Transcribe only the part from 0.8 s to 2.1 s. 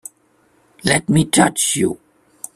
Let me touch you!